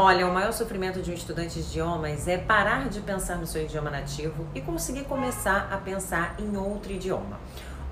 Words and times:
Olha, 0.00 0.28
o 0.28 0.32
maior 0.32 0.52
sofrimento 0.52 1.02
de 1.02 1.10
um 1.10 1.14
estudante 1.14 1.60
de 1.60 1.70
idiomas 1.70 2.28
é 2.28 2.38
parar 2.38 2.88
de 2.88 3.00
pensar 3.00 3.36
no 3.36 3.48
seu 3.48 3.64
idioma 3.64 3.90
nativo 3.90 4.46
e 4.54 4.60
conseguir 4.60 5.02
começar 5.06 5.68
a 5.72 5.76
pensar 5.76 6.36
em 6.38 6.56
outro 6.56 6.92
idioma. 6.92 7.40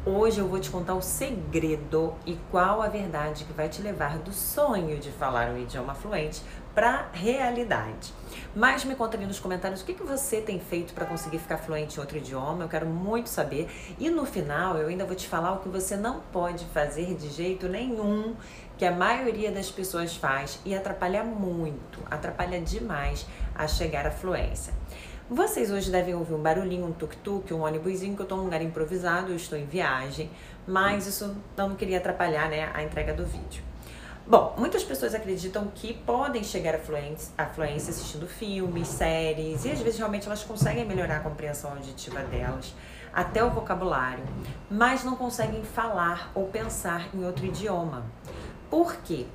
Hoje 0.08 0.38
eu 0.38 0.46
vou 0.46 0.60
te 0.60 0.70
contar 0.70 0.94
o 0.94 1.02
segredo 1.02 2.14
e 2.24 2.38
qual 2.48 2.80
a 2.80 2.86
verdade 2.86 3.42
que 3.42 3.52
vai 3.52 3.68
te 3.68 3.82
levar 3.82 4.18
do 4.18 4.32
sonho 4.32 5.00
de 5.00 5.10
falar 5.10 5.50
um 5.50 5.58
idioma 5.58 5.96
fluente 5.96 6.40
para 6.72 7.08
realidade. 7.12 8.14
Mas 8.54 8.84
me 8.84 8.94
conta 8.94 9.16
ali 9.16 9.26
nos 9.26 9.40
comentários 9.40 9.80
o 9.80 9.84
que, 9.84 9.94
que 9.94 10.04
você 10.04 10.40
tem 10.40 10.60
feito 10.60 10.94
para 10.94 11.06
conseguir 11.06 11.40
ficar 11.40 11.58
fluente 11.58 11.96
em 11.96 12.00
outro 12.00 12.18
idioma. 12.18 12.62
Eu 12.62 12.68
quero 12.68 12.86
muito 12.86 13.28
saber. 13.28 13.68
E 13.98 14.08
no 14.08 14.24
final 14.24 14.78
eu 14.78 14.86
ainda 14.86 15.04
vou 15.04 15.16
te 15.16 15.26
falar 15.26 15.54
o 15.54 15.58
que 15.58 15.68
você 15.68 15.96
não 15.96 16.20
pode 16.32 16.64
fazer 16.66 17.16
de 17.16 17.28
jeito 17.28 17.66
nenhum, 17.66 18.36
que 18.78 18.84
a 18.84 18.92
maioria 18.92 19.50
das 19.50 19.72
pessoas 19.72 20.14
faz 20.14 20.60
e 20.64 20.72
atrapalha 20.72 21.24
muito, 21.24 21.98
atrapalha 22.08 22.60
demais 22.60 23.26
a 23.56 23.66
chegar 23.66 24.06
à 24.06 24.12
fluência. 24.12 24.72
Vocês 25.28 25.72
hoje 25.72 25.90
devem 25.90 26.14
ouvir 26.14 26.34
um 26.34 26.40
barulhinho, 26.40 26.86
um 26.86 26.92
tuk-tuk, 26.92 27.52
um 27.52 27.62
ônibusinho, 27.62 28.14
que 28.14 28.22
eu 28.22 28.24
estou 28.24 28.38
num 28.38 28.44
lugar 28.44 28.62
improvisado, 28.62 29.32
eu 29.32 29.36
estou 29.36 29.58
em 29.58 29.66
viagem, 29.66 30.30
mas 30.68 31.04
isso 31.08 31.34
não 31.56 31.74
queria 31.74 31.98
atrapalhar 31.98 32.48
né, 32.48 32.70
a 32.72 32.80
entrega 32.84 33.12
do 33.12 33.26
vídeo. 33.26 33.60
Bom, 34.24 34.54
muitas 34.56 34.84
pessoas 34.84 35.16
acreditam 35.16 35.66
que 35.74 35.94
podem 35.94 36.44
chegar 36.44 36.76
à 36.76 36.78
fluência, 36.78 37.32
à 37.36 37.44
fluência 37.44 37.90
assistindo 37.90 38.28
filmes, 38.28 38.86
séries, 38.86 39.64
e 39.64 39.72
às 39.72 39.80
vezes 39.80 39.98
realmente 39.98 40.28
elas 40.28 40.44
conseguem 40.44 40.84
melhorar 40.84 41.16
a 41.16 41.20
compreensão 41.20 41.72
auditiva 41.72 42.20
delas, 42.22 42.72
até 43.12 43.42
o 43.42 43.50
vocabulário, 43.50 44.22
mas 44.70 45.02
não 45.02 45.16
conseguem 45.16 45.64
falar 45.64 46.30
ou 46.36 46.46
pensar 46.46 47.08
em 47.12 47.24
outro 47.24 47.44
idioma. 47.44 48.04
Por 48.70 48.94
quê? 48.98 49.26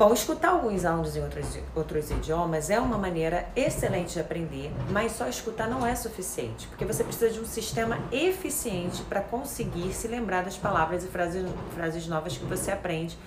Bom, 0.00 0.14
escutar 0.14 0.52
alguns 0.52 0.86
áudios 0.86 1.14
em 1.14 1.22
outros, 1.22 1.58
outros 1.76 2.10
idiomas 2.10 2.70
é 2.70 2.80
uma 2.80 2.96
maneira 2.96 3.46
excelente 3.54 4.14
de 4.14 4.20
aprender, 4.20 4.72
mas 4.90 5.12
só 5.12 5.28
escutar 5.28 5.68
não 5.68 5.86
é 5.86 5.94
suficiente, 5.94 6.66
porque 6.68 6.86
você 6.86 7.04
precisa 7.04 7.28
de 7.28 7.38
um 7.38 7.44
sistema 7.44 7.98
eficiente 8.10 9.02
para 9.02 9.20
conseguir 9.20 9.92
se 9.92 10.08
lembrar 10.08 10.42
das 10.42 10.56
palavras 10.56 11.04
e 11.04 11.06
frases, 11.06 11.46
frases 11.74 12.06
novas 12.06 12.34
que 12.34 12.46
você 12.46 12.70
aprende 12.70 13.18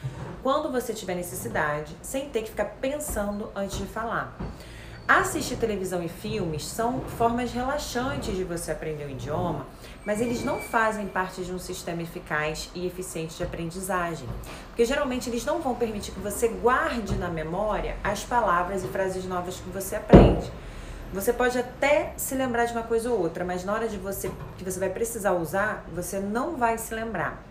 quando 0.42 0.72
você 0.72 0.96
tiver 0.96 1.14
necessidade, 1.14 1.96
sem 2.02 2.28
ter 2.30 2.42
que 2.42 2.50
ficar 2.50 2.66
pensando 2.82 3.52
antes 3.56 3.78
de 3.78 3.86
falar. 3.86 4.36
Assistir 5.06 5.58
televisão 5.58 6.02
e 6.02 6.08
filmes 6.08 6.66
são 6.66 7.02
formas 7.02 7.52
relaxantes 7.52 8.38
de 8.38 8.46
você 8.46 8.72
aprender 8.72 9.04
o 9.04 9.10
idioma, 9.10 9.68
mas 10.06 10.22
eles 10.22 10.46
não 10.46 10.62
fazem 10.62 11.08
parte 11.08 11.44
de 11.44 11.52
um 11.52 11.60
sistema 11.60 12.02
eficaz 12.02 12.70
e 12.74 12.88
eficiente 12.88 13.36
de 13.36 13.44
aprendizagem. 13.44 14.26
Porque 14.68 14.86
geralmente 14.86 15.30
eles 15.30 15.44
não 15.44 15.60
vão 15.60 15.76
permitir 15.76 16.14
que 16.14 16.22
você 16.22 16.48
guarde 16.48 17.16
na 17.16 17.28
memória 17.28 17.98
as 18.02 18.24
palavras 18.24 18.82
e 18.86 18.88
frases 18.88 19.26
novas 19.26 19.58
que 19.58 19.70
você 19.72 19.98
aprende. 19.98 20.50
Você 21.12 21.34
pode 21.34 21.60
até 21.60 22.14
se 22.16 22.34
lembrar 22.34 22.64
de 22.64 22.72
uma 22.72 22.84
coisa 22.84 23.12
ou 23.12 23.20
outra, 23.20 23.44
mas 23.44 23.66
na 23.66 23.74
hora 23.74 23.90
de 23.90 23.98
você 23.98 24.32
que 24.58 24.64
você 24.64 24.80
vai 24.80 24.90
precisar 24.90 25.34
usar, 25.34 25.84
você 25.94 26.18
não 26.18 26.56
vai 26.56 26.78
se 26.78 26.96
lembrar. 26.96 27.44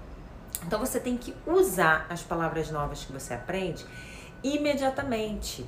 Então 0.67 0.81
você 0.81 0.99
tem 0.99 1.19
que 1.19 1.35
usar 1.47 2.07
as 2.09 2.23
palavras 2.23 2.71
novas 2.71 3.05
que 3.05 3.13
você 3.13 3.35
aprende 3.35 3.85
imediatamente. 4.43 5.67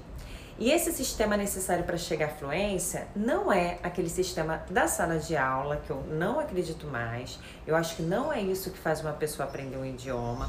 E 0.57 0.71
esse 0.71 0.93
sistema 0.93 1.37
necessário 1.37 1.83
para 1.83 1.97
chegar 1.97 2.27
à 2.27 2.29
fluência 2.29 3.09
não 3.17 3.53
é 3.53 3.79
aquele 3.83 4.09
sistema 4.09 4.63
da 4.71 4.87
sala 4.87 5.19
de 5.19 5.37
aula, 5.37 5.83
que 5.85 5.91
eu 5.91 6.01
não 6.11 6.39
acredito 6.39 6.87
mais. 6.87 7.41
Eu 7.67 7.75
acho 7.75 7.97
que 7.97 8.03
não 8.03 8.33
é 8.33 8.41
isso 8.41 8.71
que 8.71 8.79
faz 8.79 9.01
uma 9.01 9.13
pessoa 9.13 9.49
aprender 9.49 9.77
um 9.77 9.85
idioma. 9.85 10.49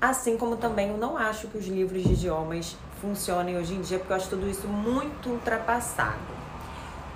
Assim 0.00 0.36
como 0.36 0.56
também 0.56 0.90
eu 0.90 0.96
não 0.96 1.16
acho 1.16 1.48
que 1.48 1.58
os 1.58 1.66
livros 1.66 2.04
de 2.04 2.12
idiomas 2.12 2.76
funcionem 3.00 3.56
hoje 3.58 3.74
em 3.74 3.80
dia, 3.80 3.98
porque 3.98 4.12
eu 4.12 4.16
acho 4.16 4.28
tudo 4.28 4.48
isso 4.48 4.68
muito 4.68 5.30
ultrapassado. 5.30 6.42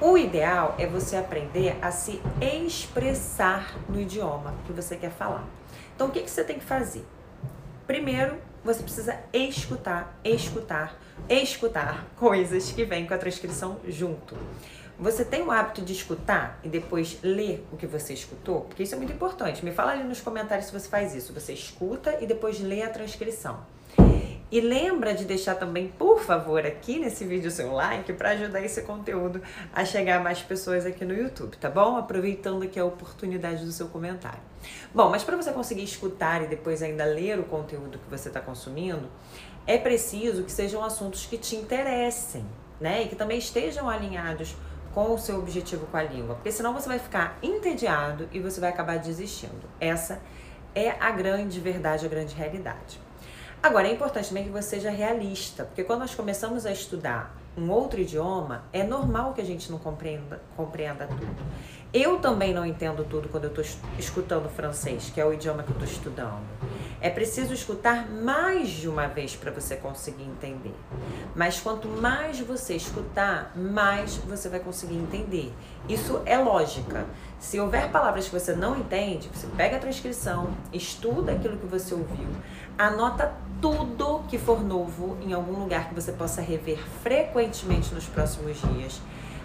O 0.01 0.19
ideal 0.19 0.75
é 0.79 0.87
você 0.87 1.17
aprender 1.17 1.79
a 1.81 1.91
se 1.91 2.21
expressar 2.41 3.75
no 3.89 4.01
idioma 4.01 4.53
que 4.67 4.73
você 4.73 4.97
quer 4.97 5.11
falar. 5.11 5.45
Então, 5.95 6.09
o 6.09 6.11
que, 6.11 6.21
que 6.21 6.31
você 6.31 6.45
tem 6.45 6.59
que 6.59 6.65
fazer? 6.65 7.07
Primeiro, 7.87 8.37
você 8.67 8.83
precisa 8.83 9.19
escutar, 9.33 10.19
escutar, 10.25 10.99
escutar 11.29 12.05
coisas 12.17 12.73
que 12.73 12.85
vêm 12.85 13.07
com 13.07 13.15
a 13.15 13.19
transcrição 13.19 13.81
junto. 13.87 14.37
Você 14.99 15.25
tem 15.25 15.43
o 15.43 15.51
hábito 15.51 15.83
de 15.83 15.93
escutar 15.93 16.59
e 16.65 16.69
depois 16.69 17.19
ler 17.23 17.67
o 17.71 17.77
que 17.77 17.87
você 17.87 18.13
escutou? 18.13 18.63
Porque 18.63 18.83
isso 18.83 18.95
é 18.95 18.99
muito 18.99 19.13
importante. 19.13 19.65
Me 19.65 19.71
fala 19.71 19.93
ali 19.93 20.03
nos 20.03 20.21
comentários 20.21 20.67
se 20.67 20.73
você 20.73 20.89
faz 20.89 21.15
isso. 21.15 21.33
Você 21.33 21.53
escuta 21.53 22.19
e 22.21 22.27
depois 22.27 22.59
lê 22.61 22.83
a 22.83 22.91
transcrição. 22.91 23.61
E 24.51 24.61
lembra 24.61 25.13
de 25.13 25.25
deixar 25.25 25.57
também, 25.57 25.89
por 25.89 26.21
favor, 26.21 26.65
aqui 26.65 27.01
nesse 27.01 27.25
vídeo 27.25 27.51
seu 27.51 27.73
like 27.73 28.13
para 28.13 28.31
ajudar 28.31 28.63
esse 28.63 28.83
conteúdo 28.83 29.43
a 29.75 29.85
chegar 29.85 30.21
a 30.21 30.23
mais 30.23 30.41
pessoas 30.41 30.87
aqui 30.87 31.05
no 31.05 31.13
YouTube, 31.13 31.57
tá 31.57 31.69
bom? 31.69 31.97
Aproveitando 31.97 32.63
aqui 32.63 32.79
a 32.79 32.85
oportunidade 32.85 33.65
do 33.65 33.73
seu 33.73 33.89
comentário. 33.89 34.39
Bom, 34.95 35.11
mas 35.11 35.25
para 35.25 35.37
você 35.37 35.51
conseguir 35.51 35.83
escutar 35.83 36.45
e 36.45 36.47
depois 36.47 36.81
ainda 36.81 37.05
ler 37.05 37.41
o 37.41 37.45
conteúdo 37.45 37.99
que 37.99 38.09
você 38.09 38.29
está 38.29 38.41
consumindo, 38.41 39.09
é 39.67 39.77
preciso 39.79 40.45
que 40.45 40.53
sejam 40.53 40.85
assuntos 40.85 41.27
que 41.27 41.37
te 41.37 41.57
interessem, 41.57 42.47
né? 42.81 43.03
E 43.03 43.09
que 43.09 43.17
também 43.17 43.39
estejam 43.39 43.89
alinhados 43.89 44.55
com 44.95 45.13
o 45.13 45.19
seu 45.19 45.39
objetivo 45.39 45.87
com 45.87 45.97
a 45.97 46.03
língua, 46.05 46.37
porque 46.37 46.53
senão 46.53 46.73
você 46.73 46.89
vai 46.89 46.99
ficar 46.99 47.37
entediado 47.43 48.29
e 48.33 48.39
você 48.39 48.61
vai 48.61 48.71
acabar 48.71 48.99
desistindo. 48.99 49.69
Essa 49.81 50.23
é 50.75 50.91
a 50.91 51.11
grande 51.11 51.59
verdade, 51.59 52.07
a 52.07 52.09
grande 52.09 52.35
realidade. 52.35 53.06
Agora, 53.63 53.89
é 53.89 53.93
importante 53.93 54.29
também 54.29 54.45
que 54.45 54.51
você 54.51 54.77
seja 54.77 54.91
realista, 54.91 55.65
porque 55.65 55.83
quando 55.83 56.01
nós 56.01 56.15
começamos 56.15 56.65
a 56.67 56.71
estudar 56.71 57.37
um 57.57 57.71
outro 57.71 58.01
idioma, 58.01 58.65
é 58.73 58.83
normal 58.83 59.33
que 59.33 59.41
a 59.41 59.45
gente 59.45 59.71
não 59.71 59.79
compreenda, 59.79 60.41
compreenda 60.57 61.07
tudo. 61.07 61.37
Eu 61.93 62.19
também 62.19 62.53
não 62.53 62.67
entendo 62.67 63.05
tudo 63.05 63.29
quando 63.29 63.45
eu 63.45 63.51
estou 63.51 63.65
escutando 63.99 64.51
francês, 64.51 65.09
que 65.09 65.19
é 65.19 65.25
o 65.25 65.33
idioma 65.33 65.63
que 65.63 65.71
eu 65.71 65.73
estou 65.73 65.89
estudando. 65.89 66.45
É 67.01 67.09
preciso 67.09 67.55
escutar 67.55 68.11
mais 68.11 68.69
de 68.69 68.89
uma 68.89 69.07
vez 69.07 69.35
para 69.35 69.51
você 69.51 69.77
conseguir 69.77 70.25
entender. 70.25 70.75
Mas 71.35 71.59
quanto 71.59 71.89
mais 71.89 72.39
você 72.41 72.75
escutar, 72.75 73.53
mais 73.57 74.17
você 74.17 74.49
vai 74.51 74.61
conseguir 74.61 74.97
entender. 74.97 75.55
Isso 75.89 76.21
é 76.27 76.37
lógica. 76.37 77.07
Se 77.39 77.59
houver 77.59 77.91
palavras 77.91 78.27
que 78.27 78.39
você 78.39 78.55
não 78.55 78.79
entende, 78.79 79.31
você 79.33 79.47
pega 79.57 79.77
a 79.77 79.81
transcrição, 79.81 80.51
estuda 80.73 81.33
aquilo 81.33 81.57
que 81.57 81.67
você 81.67 81.95
ouviu, 81.95 82.29
anota 82.77 83.33
tudo 83.61 84.25
que 84.29 84.39
for 84.39 84.63
novo 84.63 85.17
em 85.23 85.33
algum 85.33 85.61
lugar 85.61 85.89
que 85.89 85.95
você 85.95 86.13
possa 86.13 86.41
rever 86.41 86.79
frequentemente 87.03 87.95
nos 87.95 88.07
próximos 88.07 88.61
dias. 88.61 89.01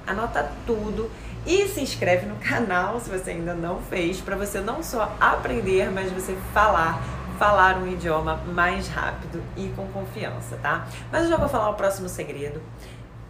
Anota 0.06 0.52
tudo 0.66 1.10
e 1.46 1.68
se 1.68 1.82
inscreve 1.82 2.26
no 2.26 2.36
canal 2.36 3.00
se 3.00 3.10
você 3.10 3.32
ainda 3.32 3.54
não 3.54 3.82
fez, 3.82 4.20
para 4.20 4.36
você 4.36 4.60
não 4.60 4.84
só 4.84 5.16
aprender, 5.20 5.92
mas 5.92 6.12
você 6.12 6.36
falar, 6.54 7.02
falar 7.38 7.78
um 7.78 7.88
idioma 7.88 8.38
mais 8.38 8.88
rápido 8.88 9.44
e 9.56 9.70
com 9.70 9.88
confiança, 9.88 10.58
tá? 10.62 10.88
Mas 11.12 11.24
eu 11.24 11.30
já 11.30 11.38
vou 11.38 11.50
falar 11.50 11.70
o 11.70 11.76
próximo 11.76 12.10
segredo. 12.10 12.62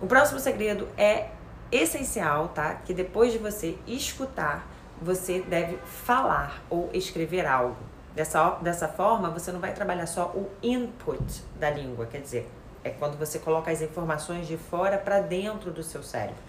O 0.02 0.08
próximo 0.08 0.40
segredo 0.40 0.88
é 0.98 1.30
essencial, 1.72 2.50
tá? 2.50 2.76
Que 2.76 2.94
depois 2.94 3.32
de 3.32 3.38
você 3.38 3.78
escutar, 3.88 4.68
você 5.02 5.42
deve 5.42 5.78
falar 5.86 6.62
ou 6.70 6.90
escrever 6.94 7.46
algo. 7.46 7.78
Dessa, 8.16 8.52
dessa 8.62 8.88
forma, 8.88 9.30
você 9.30 9.52
não 9.52 9.60
vai 9.60 9.74
trabalhar 9.74 10.06
só 10.06 10.28
o 10.36 10.50
input 10.62 11.44
da 11.60 11.70
língua, 11.70 12.06
quer 12.06 12.20
dizer, 12.20 12.50
é 12.84 12.90
quando 12.90 13.18
você 13.18 13.40
coloca 13.40 13.72
as 13.72 13.82
informações 13.82 14.48
de 14.48 14.58
fora 14.58 14.98
para 14.98 15.22
dentro 15.22 15.72
do 15.72 15.84
seu 15.84 16.04
cérebro. 16.04 16.42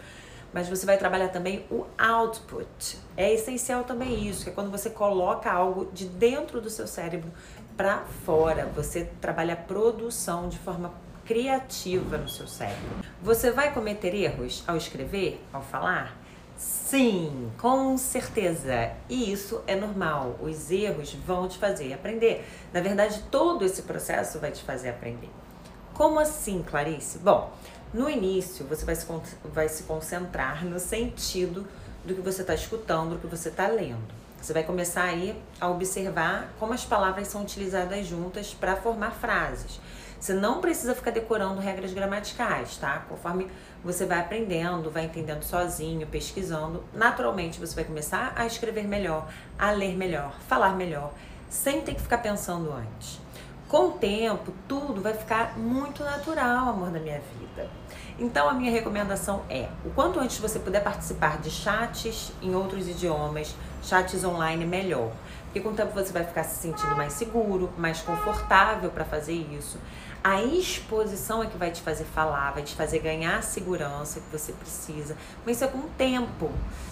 Mas 0.52 0.68
você 0.68 0.84
vai 0.84 0.98
trabalhar 0.98 1.28
também 1.28 1.64
o 1.70 1.86
output. 1.96 2.98
É 3.16 3.32
essencial 3.32 3.84
também 3.84 4.26
isso, 4.28 4.44
que 4.44 4.50
é 4.50 4.52
quando 4.52 4.70
você 4.70 4.90
coloca 4.90 5.50
algo 5.50 5.90
de 5.92 6.06
dentro 6.06 6.60
do 6.60 6.68
seu 6.68 6.86
cérebro 6.86 7.30
para 7.76 7.98
fora. 8.26 8.66
Você 8.74 9.08
trabalha 9.20 9.54
a 9.54 9.56
produção 9.56 10.48
de 10.48 10.58
forma 10.58 10.92
criativa 11.24 12.18
no 12.18 12.28
seu 12.28 12.46
cérebro. 12.46 13.02
Você 13.22 13.50
vai 13.50 13.72
cometer 13.72 14.14
erros 14.14 14.62
ao 14.66 14.76
escrever, 14.76 15.42
ao 15.52 15.62
falar? 15.62 16.21
Sim, 16.62 17.50
com 17.58 17.98
certeza. 17.98 18.92
E 19.08 19.32
isso 19.32 19.62
é 19.66 19.74
normal. 19.74 20.36
Os 20.40 20.70
erros 20.70 21.12
vão 21.26 21.48
te 21.48 21.58
fazer 21.58 21.92
aprender. 21.92 22.46
Na 22.72 22.80
verdade, 22.80 23.20
todo 23.32 23.64
esse 23.64 23.82
processo 23.82 24.38
vai 24.38 24.52
te 24.52 24.62
fazer 24.62 24.90
aprender. 24.90 25.30
Como 25.92 26.20
assim, 26.20 26.62
Clarice? 26.62 27.18
Bom, 27.18 27.52
no 27.92 28.08
início 28.08 28.64
você 28.66 28.84
vai 28.84 28.94
se, 28.94 29.06
vai 29.52 29.68
se 29.68 29.82
concentrar 29.82 30.64
no 30.64 30.78
sentido 30.78 31.66
do 32.04 32.14
que 32.14 32.20
você 32.20 32.42
está 32.42 32.54
escutando, 32.54 33.16
do 33.16 33.18
que 33.18 33.26
você 33.26 33.48
está 33.48 33.66
lendo. 33.66 34.04
Você 34.40 34.52
vai 34.52 34.62
começar 34.62 35.04
aí 35.04 35.36
a 35.60 35.68
observar 35.68 36.52
como 36.60 36.74
as 36.74 36.84
palavras 36.84 37.26
são 37.26 37.42
utilizadas 37.42 38.06
juntas 38.06 38.54
para 38.54 38.76
formar 38.76 39.10
frases. 39.12 39.80
Você 40.22 40.34
não 40.34 40.60
precisa 40.60 40.94
ficar 40.94 41.10
decorando 41.10 41.60
regras 41.60 41.92
gramaticais, 41.92 42.76
tá? 42.76 43.04
Conforme 43.08 43.48
você 43.82 44.06
vai 44.06 44.20
aprendendo, 44.20 44.88
vai 44.88 45.06
entendendo 45.06 45.42
sozinho, 45.42 46.06
pesquisando, 46.06 46.84
naturalmente 46.94 47.58
você 47.58 47.74
vai 47.74 47.82
começar 47.82 48.32
a 48.36 48.46
escrever 48.46 48.86
melhor, 48.86 49.28
a 49.58 49.72
ler 49.72 49.96
melhor, 49.96 50.38
falar 50.46 50.76
melhor, 50.76 51.12
sem 51.50 51.80
ter 51.80 51.96
que 51.96 52.02
ficar 52.02 52.18
pensando 52.18 52.72
antes. 52.72 53.18
Com 53.68 53.88
o 53.88 53.92
tempo, 53.94 54.52
tudo 54.68 55.00
vai 55.00 55.12
ficar 55.12 55.58
muito 55.58 56.04
natural, 56.04 56.68
amor 56.68 56.90
da 56.90 57.00
minha 57.00 57.20
vida. 57.40 57.68
Então 58.18 58.48
a 58.48 58.52
minha 58.52 58.70
recomendação 58.70 59.42
é, 59.48 59.68
o 59.84 59.90
quanto 59.90 60.20
antes 60.20 60.38
você 60.38 60.58
puder 60.58 60.82
participar 60.82 61.38
de 61.38 61.50
chats 61.50 62.32
em 62.42 62.54
outros 62.54 62.88
idiomas, 62.88 63.54
chats 63.82 64.24
online 64.24 64.64
melhor. 64.64 65.10
Porque 65.44 65.60
com 65.60 65.70
o 65.70 65.74
tempo 65.74 65.92
você 65.92 66.12
vai 66.12 66.24
ficar 66.24 66.44
se 66.44 66.62
sentindo 66.62 66.96
mais 66.96 67.12
seguro, 67.12 67.70
mais 67.76 68.00
confortável 68.00 68.90
para 68.90 69.04
fazer 69.04 69.34
isso. 69.34 69.78
A 70.24 70.40
exposição 70.40 71.42
é 71.42 71.46
que 71.46 71.58
vai 71.58 71.70
te 71.72 71.82
fazer 71.82 72.04
falar, 72.04 72.52
vai 72.52 72.62
te 72.62 72.74
fazer 72.74 73.00
ganhar 73.00 73.38
a 73.38 73.42
segurança 73.42 74.20
que 74.20 74.38
você 74.38 74.52
precisa. 74.52 75.16
Mas 75.44 75.56
isso 75.56 75.64
é 75.64 75.68
com 75.68 75.78
o 75.78 75.90
tempo. 75.98 76.50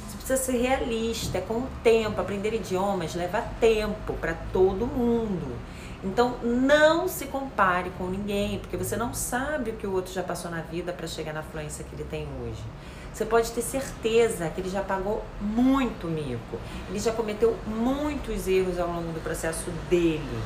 Você 0.08 0.17
precisa 0.17 0.37
ser 0.37 0.58
realista, 0.58 1.38
é 1.38 1.40
com 1.40 1.55
o 1.55 1.69
tempo. 1.82 2.20
Aprender 2.20 2.52
idiomas 2.52 3.14
leva 3.14 3.40
tempo 3.61 4.14
para 4.14 4.34
todo 4.52 4.84
mundo. 4.84 5.56
Então 6.02 6.38
não 6.43 7.06
se 7.06 7.26
compare 7.26 7.91
com 7.99 8.06
ninguém, 8.06 8.58
porque 8.58 8.76
você 8.76 8.97
não 8.97 9.12
sabe 9.12 9.70
o 9.70 9.76
que 9.76 9.87
o 9.87 9.93
outro 9.93 10.12
já 10.12 10.23
passou 10.23 10.50
na 10.50 10.62
vida 10.62 10.93
para 10.93 11.06
chegar 11.06 11.35
na 11.35 11.43
fluência 11.43 11.85
que 11.85 11.94
ele 11.94 12.05
tem 12.05 12.26
hoje. 12.43 12.62
Você 13.12 13.25
pode 13.26 13.50
ter 13.50 13.61
certeza 13.61 14.49
que 14.49 14.61
ele 14.61 14.70
já 14.70 14.82
pagou 14.82 15.23
muito 15.41 16.06
mico, 16.06 16.58
ele 16.88 16.99
já 16.99 17.12
cometeu 17.12 17.56
muitos 17.67 18.49
erros 18.49 18.79
ao 18.79 18.88
longo 18.88 19.12
do 19.12 19.20
processo 19.23 19.70
dele. 19.91 20.38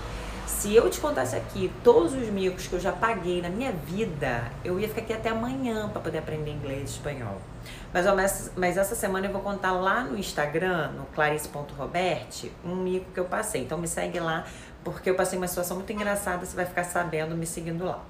Se 0.46 0.74
eu 0.74 0.88
te 0.90 1.00
contasse 1.00 1.36
aqui 1.36 1.72
todos 1.82 2.12
os 2.14 2.28
micos 2.28 2.66
que 2.66 2.74
eu 2.74 2.80
já 2.80 2.92
paguei 2.92 3.40
na 3.40 3.48
minha 3.48 3.72
vida, 3.72 4.50
eu 4.64 4.78
ia 4.78 4.88
ficar 4.88 5.02
aqui 5.02 5.12
até 5.12 5.30
amanhã 5.30 5.88
para 5.88 6.00
poder 6.00 6.18
aprender 6.18 6.50
inglês 6.50 6.90
e 6.90 6.92
espanhol. 6.94 7.40
Mas, 7.92 8.52
mas 8.56 8.76
essa 8.76 8.94
semana 8.94 9.26
eu 9.26 9.32
vou 9.32 9.40
contar 9.40 9.72
lá 9.72 10.02
no 10.02 10.18
Instagram, 10.18 10.92
no 10.92 11.06
clarice.robert, 11.06 12.50
um 12.64 12.76
mico 12.76 13.10
que 13.12 13.20
eu 13.20 13.24
passei. 13.24 13.62
Então 13.62 13.78
me 13.78 13.88
segue 13.88 14.20
lá 14.20 14.44
porque 14.82 15.08
eu 15.08 15.14
passei 15.14 15.38
uma 15.38 15.48
situação 15.48 15.76
muito 15.76 15.92
engraçada, 15.92 16.44
você 16.44 16.54
vai 16.54 16.66
ficar 16.66 16.84
sabendo 16.84 17.34
me 17.34 17.46
seguindo 17.46 17.84
lá. 17.84 18.04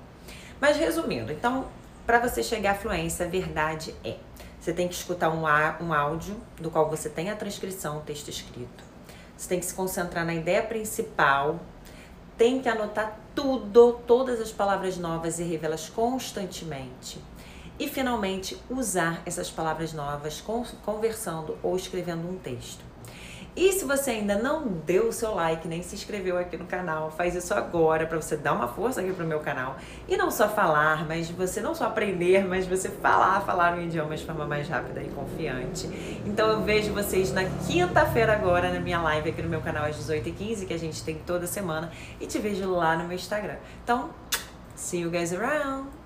Mas 0.61 0.77
resumindo, 0.77 1.31
então, 1.33 1.67
para 2.07 2.19
você 2.19 2.43
chegar 2.43 2.73
à 2.73 2.75
fluência, 2.75 3.27
a 3.27 3.29
verdade 3.29 3.95
é: 4.05 4.17
você 4.61 4.73
tem 4.73 4.89
que 4.89 4.95
escutar 4.95 5.31
um, 5.31 5.43
um 5.85 5.93
áudio 5.93 6.37
do 6.57 6.71
qual 6.71 6.89
você 6.89 7.09
tem 7.09 7.31
a 7.31 7.37
transcrição, 7.37 7.99
o 7.99 8.01
texto 8.01 8.29
escrito. 8.29 8.85
Você 9.37 9.49
tem 9.49 9.61
que 9.61 9.67
se 9.67 9.75
concentrar 9.75 10.25
na 10.25 10.35
ideia 10.35 10.63
principal, 10.63 11.61
tem 12.37 12.61
que 12.61 12.69
anotar 12.69 13.19
tudo, 13.35 14.01
todas 14.07 14.41
as 14.41 14.51
palavras 14.51 14.97
novas 14.97 15.39
e 15.39 15.43
revê-las 15.45 15.89
constantemente. 15.89 17.19
E 17.79 17.89
finalmente, 17.89 18.57
usar 18.71 19.23
essas 19.27 19.51
palavras 19.51 19.93
novas 19.93 20.43
conversando 20.85 21.59
ou 21.63 21.75
escrevendo 21.75 22.29
um 22.29 22.39
texto. 22.39 22.85
E 23.57 23.73
se 23.73 23.85
você 23.85 24.11
ainda 24.11 24.37
não 24.37 24.67
deu 24.67 25.09
o 25.09 25.13
seu 25.13 25.33
like, 25.35 25.69
nem 25.69 25.81
se 25.81 25.95
inscreveu 25.95 26.37
aqui 26.37 26.57
no 26.57 26.67
canal, 26.67 27.13
faz 27.13 27.37
isso 27.37 27.55
agora 27.55 28.05
para 28.05 28.21
você 28.21 28.37
dar 28.37 28.53
uma 28.53 28.67
força 28.67 29.01
aqui 29.01 29.13
pro 29.13 29.25
meu 29.25 29.39
canal. 29.39 29.77
E 30.09 30.17
não 30.17 30.29
só 30.29 30.49
falar, 30.49 31.07
mas 31.07 31.31
você 31.31 31.61
não 31.61 31.73
só 31.73 31.85
aprender, 31.85 32.45
mas 32.45 32.67
você 32.67 32.89
falar, 32.89 33.41
falar 33.43 33.79
o 33.79 33.81
idioma 33.81 34.17
de 34.17 34.25
forma 34.25 34.45
mais 34.45 34.69
rápida 34.69 35.01
e 35.01 35.09
confiante. 35.09 35.89
Então 36.27 36.49
eu 36.49 36.63
vejo 36.63 36.93
vocês 36.93 37.33
na 37.33 37.45
quinta-feira 37.67 38.33
agora 38.33 38.73
na 38.73 38.81
minha 38.81 39.01
live 39.01 39.31
aqui 39.31 39.41
no 39.41 39.49
meu 39.49 39.61
canal 39.61 39.85
às 39.85 39.97
18h15, 39.97 40.67
que 40.67 40.75
a 40.75 40.79
gente 40.79 41.05
tem 41.05 41.15
toda 41.25 41.47
semana, 41.47 41.93
e 42.21 42.27
te 42.27 42.41
vejo 42.41 42.69
lá 42.69 42.97
no 42.97 43.05
meu 43.05 43.15
Instagram. 43.15 43.57
Então, 43.85 44.11
see 44.75 45.03
you 45.03 45.11
guys 45.11 45.33
around! 45.33 46.04